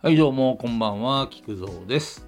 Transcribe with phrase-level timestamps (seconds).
[0.00, 2.24] はい、どうも、こんばんは、菊蔵です。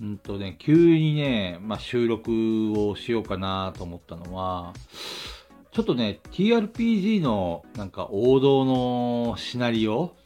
[0.00, 4.72] うんとね、急にね、まあ、収録をしようかなと思ったのは、
[5.70, 10.16] ちょっとね、TRPG のなんか王道のシナリオ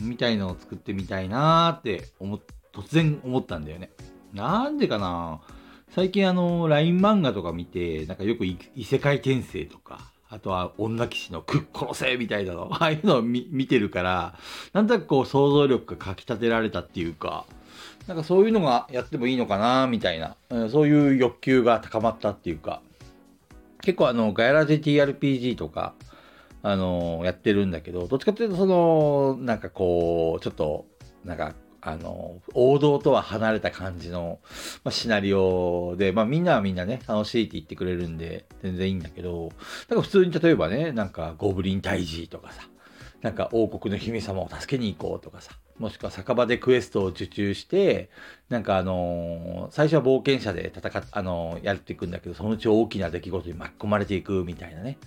[0.00, 2.40] みたいのを作ってみたいなって思っ、
[2.72, 3.90] 突然思ったんだよね。
[4.32, 5.40] なんでかな？
[5.88, 14.34] 最近あの、LINE 漫画とか見て、なんかよく異世界転生とか、あとは女騎士のくっ殺せみたいなの、 ああいうのを見てるから、
[14.72, 17.46] なんとなくこう想像力がかきたてられたっていうか、
[18.06, 20.36] なんかそういうのがやってもいいのかなみたいな、
[20.70, 22.80] そういう欲求が高まったっていうか、
[23.82, 25.94] 結構あの、ガヤラジ TRPG とか、
[26.62, 30.86] あのやってるんだけど、どっちかっていうとその、なんかこう、ちょっと、
[31.24, 34.38] なんか、あの、王道とは離れた感じの、
[34.84, 39.50] まあ、シナリオで、まあみんなはみんなね、楽しいって言ってくれるんで、全然いいんだけど、
[39.88, 42.62] なんか普通に例えばね、なんかゴブリン退治とかさ、
[43.22, 48.10] なんか王国の姫様を助けに行こうとかさ、もしくは酒場でクエストを受注して、
[48.50, 54.98] なんかあのー最初は冒険者で戦っ、あのーやっていくんだけど、そのうち大きな出来事に巻き込まれていくみたいなね。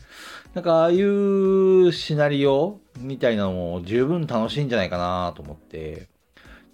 [0.54, 6.08] なんかああいうシナリオみたいなのも十分楽しいんじゃないかなと思って、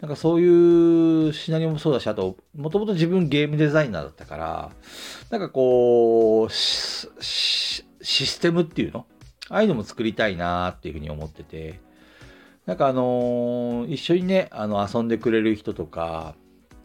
[0.02, 4.72] なんかそういうシナリオもそうだし、あと、もともと自分ゲームデザイナーだったから、
[5.30, 9.06] なんかこう、システムっていうの？
[9.50, 11.82] ああいうのも作りたいなっていうふうに思ってて、
[12.66, 16.36] なんかあのー一緒にね、あの遊んでくれる人とか、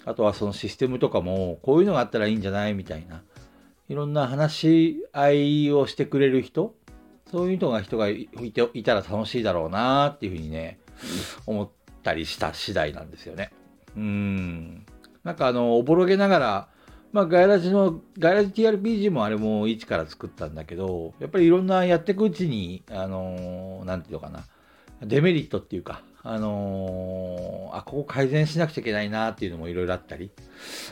[0.05, 3.23] あとはそのシステムとかも、こういうのがあったらいいんじゃないみたいな、
[3.89, 6.75] いろんな話し合いをしてくれる人、
[7.31, 10.81] そういう人が人がいていたら楽しいだろうなっていうふうにね、
[11.47, 13.51] 思ってたりした次第なんですよね。
[13.97, 14.87] うん。
[15.25, 16.69] なんかあの、おぼろげながら、
[17.13, 24.45] まあ、ガイラジの、ガイラジ TRPG もあれも一から作ったんだけど、やっぱりいろんなやっていくうちに、あのーなんていうのかな、
[25.01, 30.33] デメリットっていうか、あのーあ、ここ改善しなくちゃいけないなっていうのもいろいろあったり、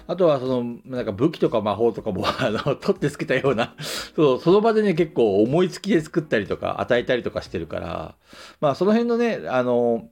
[0.06, 3.74] あとはその、なんか武器とか魔法とかも、 あの、取ってつけたような、
[4.14, 8.14] そう、その場でね、結構思いつきで作ったりとか、与えたりとかしてるから、
[8.60, 10.08] まあ、その辺のね、あの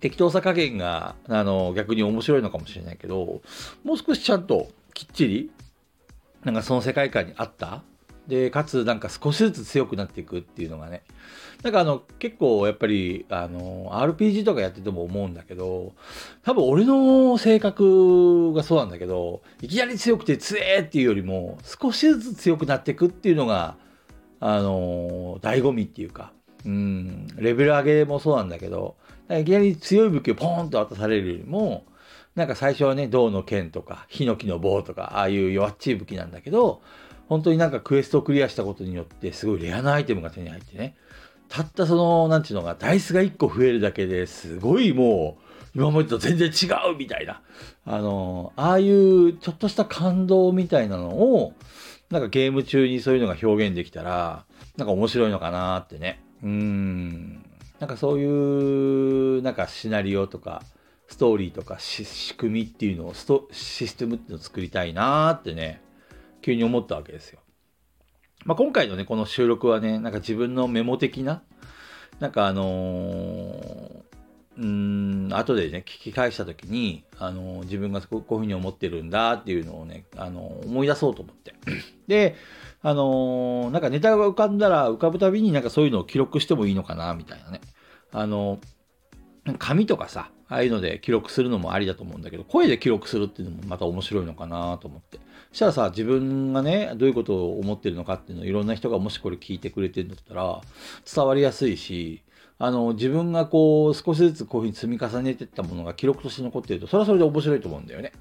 [0.00, 3.42] 適当さ加減が、あの、逆に面白いのかもしれないけど、
[3.84, 5.50] もう少しちゃんときっちり、
[6.44, 7.82] なんかその世界観に合った、
[8.28, 11.02] で、かつなんか少しずつ強くなっていくっていうのがね、
[11.62, 15.94] なんかあの、結構やっぱり、あの、RPG とかやってても思うんだけど、
[16.42, 23.76] 多分俺の性格がそうなんだけど、いきなり強くて強えっていうよりも、少しずつ強くなっていくっていうのが、
[24.40, 26.32] あの、醍醐味っていうか、
[26.66, 28.96] うん、レベル上げもそうなんだけど、
[29.30, 31.84] いきなり強い武器をポーンと渡されるよりも、
[32.34, 36.82] なんか最初はね、銅の剣とか、ヒノキの棒とか、ああいう弱っちい武器なんだけど、
[37.28, 40.96] 本当になんかクエストをクリアしたことによって、すごいレアなアイテムが手に入ってね、
[41.48, 45.38] たったその、なんていうのが、ダイスが1個増えるだけですごいも
[45.74, 47.42] う、今までと全然違うみたいな、
[47.84, 51.52] あの、ああいうちょっとした感動みたいなのを、
[52.10, 54.44] なんかゲーム中にそういうのが表現できたら、
[54.76, 56.22] なんか面白いのかなってね。
[56.42, 57.53] うーん。
[57.84, 60.62] なんかそういう、なんかシナリオとか、
[61.06, 65.82] ストーリーとか仕組みっていうのをスト、システムっていうのを作りたいなーってね、
[66.40, 67.40] 急に思ったわけですよ。
[68.46, 71.42] まあ、今回のね、この収録はね、なんか自分のメモ的な、
[72.20, 74.04] なんかあのー
[74.56, 81.54] うん、後でね、聞き返したときに、あのー自分がこういうふうに思ってるんだっていうのをね、あのー思い出そうと思って。
[82.06, 82.36] で、
[82.82, 87.60] あのなんかネタが浮かんだら浮かぶたびになんかそういうのを記録してもいいのかな、みたいなね。
[88.14, 88.60] あの
[89.58, 95.18] 紙とかさ、ああいうので記録するのもありだと思うんだけど、声で記録するっていうのもまた面白いのかなと思って。
[95.50, 100.60] そしたらさ、自分がね、どういうことを思ってるのかっていうのをいろんな人がもしこれ聞いてくれてるんだったら、
[101.12, 102.22] 伝わりやすいし、
[102.58, 108.12] あの、自分がこう、少しずつこういうふうに積み重ねてったものが記録として残ってると、それはそれで面白いと思うんだよね。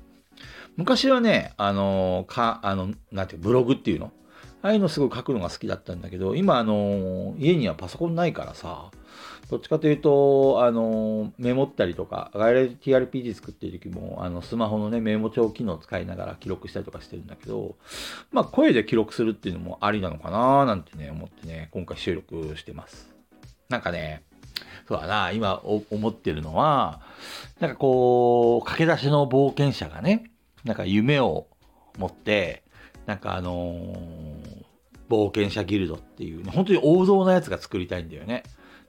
[0.76, 4.12] 昔はね、あの、か、あの、なんていう、ブログっていうの？
[4.64, 8.92] ああいうのすごい書くのが好きだったんだけど、今、あの、家にはパソコンないからさ、
[9.54, 17.76] どっちかというと、あの、メモったりとか、外来 TRPG 作ってる時も、あの、スマホのね、メモ帳機能を使いながら記録したりとかしてるんだけど、
[18.32, 23.14] まあ、声で記録するっていうのもありなのかななんてね、思ってね、今回収録してます。
[23.70, 24.24] なんかね、
[24.88, 27.02] そうだな、今思ってるのは、
[27.60, 30.32] なんかこう、駆け出しの冒険者がね、
[30.64, 31.46] なんか夢を
[32.00, 32.64] 持って、
[33.06, 34.64] なんかあのー
[35.10, 38.44] 冒険者ギルドっていう、ね、本当に王道なやつが作りたいんだよね。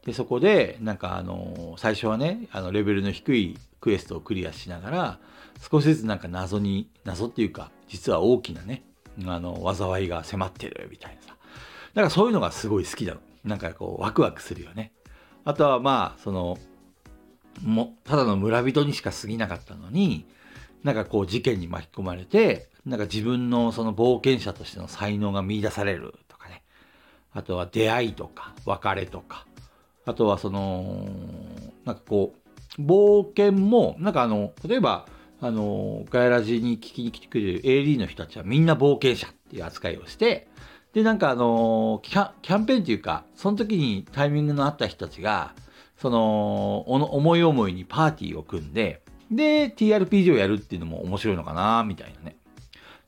[0.05, 5.19] で、そこで、なんかあの最初はね、あの、レベルの低いクエストをクリアしながら、
[5.71, 8.85] 少しずつなんか謎に、謎っていうか、実は大きなね、
[9.27, 11.29] あの、災いが迫ってるみたいなさ。
[11.95, 13.21] だからそういうのがすごい好きなの。
[13.45, 14.93] なんかこう、ワクワクするよね。
[15.45, 16.59] あとはまあ、その、
[17.63, 20.27] もただの村人にしか過ぎなかったのに、
[20.83, 26.63] なんかこう事件に巻き込まれて、なんか自分のその冒険者としての才能が見出されるとかね。
[27.33, 29.47] あとは出会いとか別れとか。
[30.07, 31.09] あとはその、
[31.85, 32.35] なんかこ
[32.79, 35.07] う、冒険も、なんかあの、例えば、
[35.41, 40.49] あの、ガイラジに聞きに来てくれる AD の人たちはみんな冒険者っていう扱いをして、
[40.93, 45.55] で、なんかあのキャ、キャンペーンっていうか、その時にタイミングのあった人たちが、
[45.97, 52.37] その、思い思いにパーティーを組んで、で、TRPG をやるっていうのも面白いのかな、みたいなね。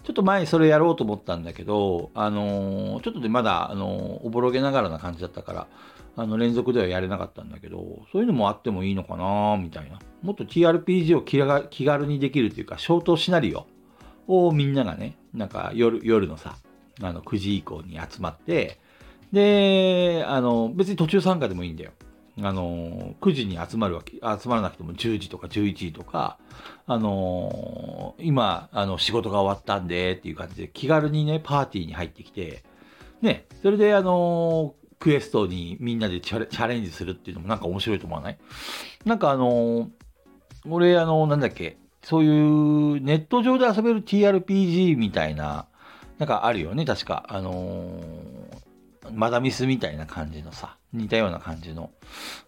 [0.03, 5.67] ちょっと前にそれやろうと思ったんだけど、あのー、ちょっとでまだ、あのー、おぼろげながらな感じだったから、
[6.17, 7.79] あの、連続ではやれなかったんだけど、
[8.11, 9.99] そういうのもあってもいいのかな、みたいな。
[10.23, 13.67] もっと TRPG を気軽にできるというか、ショートシナリオ
[14.27, 16.57] をみんながね、なんか夜、夜のさ、
[17.03, 18.79] あの、9時以降に集まって、
[19.33, 21.93] で、あの、別に途中参加でもいいんだよ。
[22.43, 26.39] あの、9時に集まるわけ、集まらなくても10時とか11時とか、
[26.87, 32.63] あの、今、あの、仕事が終わったんで、っていう感じで気軽にね、パーティーに入ってきて、
[33.23, 38.39] ね、それであの、クエストにみんなでチャレンジするっていうのもなんか面白いと思わない？
[39.05, 39.91] なんかあの、
[40.69, 45.67] 俺あの、なんだっけ、そういうネット上で遊べる TRPG みたいな、
[46.19, 47.25] なんかあるよね、確か。
[47.29, 48.01] あの
[49.13, 51.93] マダミスみたいな感じのさ、似たような感じの。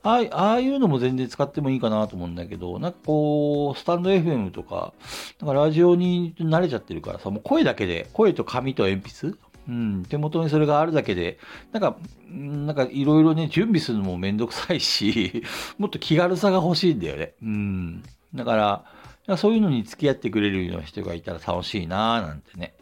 [0.02, 4.92] あああいうのも全然使ってもいいかなと思うんだけど、なんかこう、スタンド FM とか、
[5.40, 9.38] なんかラジオに慣れちゃってるからさ、もう声だけで、声と紙と鉛筆？
[9.68, 11.38] うん、手元にそれがあるだけで、
[11.72, 11.96] なんか、
[12.30, 15.42] なんかいろいろね、準備するのもめんどくさいし、
[15.78, 17.34] もっと気軽さが欲しいんだよね。
[17.42, 18.02] うん。
[18.34, 18.84] だか
[19.26, 22.74] ら、そういうのに付き合ってくれるような人がいたら楽しいなぁなんてね、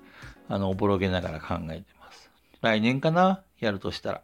[0.49, 2.31] あの、おぼろげながら考えてます。
[2.61, 3.43] 来年かな？
[3.59, 4.21] やるとしたら。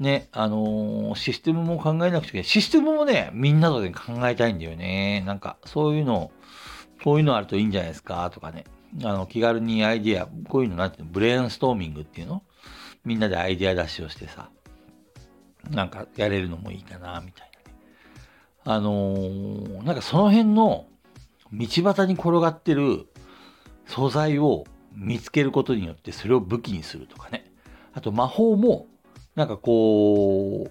[0.00, 2.44] ね、あのー、システムも考えなくちゃいけない。
[2.44, 5.22] システムもね、みんなとで考えたいんだよね。
[5.26, 6.32] なんか、そういうの、
[7.04, 8.28] そういうのあるといいんじゃないですか？
[8.30, 8.64] とかね。
[9.04, 12.42] あの、気軽にアイディア、こういうのなんていうの、ブレインストーミングっていうの？
[13.04, 14.50] みんなでアイディア出しをしてさ、
[15.70, 17.78] なんかやれるのもいいかな、みたいなね。
[18.64, 20.86] あのー、なんかその辺の
[21.52, 23.06] 道端に転がってる
[23.86, 24.64] 素材を
[24.94, 27.44] 見つけることによってそれを武器にするとかね。
[27.94, 28.86] あと魔法も、
[29.34, 30.68] なんかこ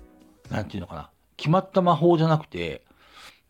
[0.50, 1.10] う、なんていうのかな？
[1.38, 2.84] 決まった魔法じゃなくて、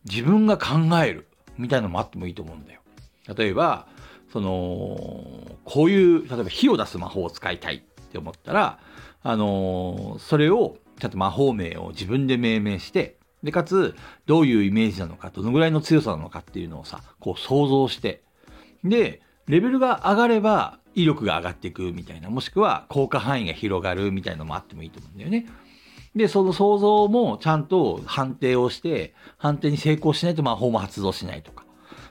[0.04, 0.74] 自分が考
[1.04, 1.26] える
[1.56, 2.80] みたいなのもあってもいいと思うんだよ。
[3.36, 3.88] 例えば、
[4.32, 7.80] その、こういう、例えば火を出す魔法を使いたいっ
[8.10, 8.78] て思ったら、
[9.22, 13.94] あのー、それを、ちゃんと魔法名を自分で命名して、で、かつ、
[14.26, 18.22] どういうイメージなのか、どのぐらいの強さなのかっていうのをさ、こう想像して、
[18.84, 25.46] で、レベルが上がれば、威力が上がっていくみたいな、もしくは効果範囲が広がるみたいなのもあってもいいと思うんだよね。
[26.16, 31.64] で、その想像もちゃんと判定をして、判定に成功しないと魔法も発動しないとか。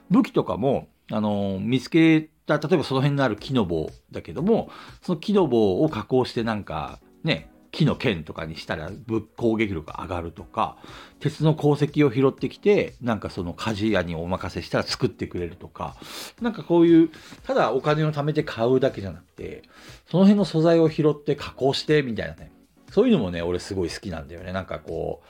[0.09, 4.69] 武器とかも、あの、見つけた、例えばその辺にある木の棒だけども、
[5.01, 8.89] その木の棒を加工してなんか、ね、木の剣とかにしたら
[9.35, 10.77] 攻撃力が上がるとか、
[11.19, 15.95] 鉄の鉱石を拾ってきて、なんかその鍛冶屋にお任せしたら作ってくれるとか、
[16.41, 17.09] なんかこういう、
[17.43, 19.63] ただお金を貯めて買うだけじゃなくて、
[20.09, 22.51] その辺の素材を拾って加工してみたいなね。
[22.89, 24.53] そういうのもね、俺すごい好きなんだよね。
[24.53, 25.21] なんかこ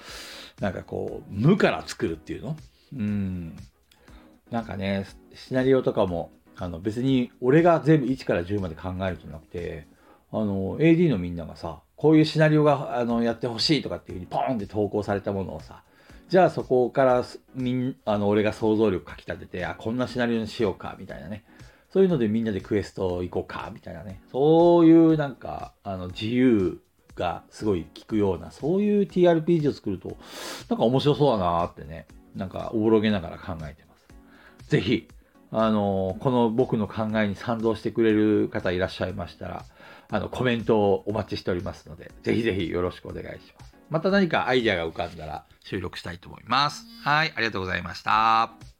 [0.59, 2.55] う、なんかこう、無から作るっていうの？
[2.95, 3.57] うん。
[4.51, 9.87] なんかね、シナリオとかも、あの別に俺が全部1から10まで考えるんじゃなくて、
[10.31, 15.83] あの、AD のみんながさ、こういうシナリオがあのやってほしいとかっていうふうにポーンって投稿されたものをさ、
[16.29, 17.25] じゃあそこから
[17.55, 21.43] みん、あの、俺が想像力かき立てて、あ、こんなシナリオにしようか、みたいなね。
[21.89, 24.21] そういうのでみんなでクエスト行こうか、みたいなね。
[24.31, 26.81] そういうなんか、あの、自由
[27.15, 30.17] がすごい効くような、そういう TRPG を作ると、
[30.69, 33.86] なんか面白そうだなーってね、なんかおぼろげながら考えて。
[34.67, 35.07] ぜひ、
[35.51, 39.65] あの、この僕の考えに賛同してくれる方いらっしゃいましたら、
[40.09, 43.75] あの、コメントをお待ちしておりますので、ぜひぜひよろしくお願いします。
[43.89, 46.85] また何かアイデアが浮かんだら収録したいと思います。
[47.03, 48.76] はい、ありがとうございました。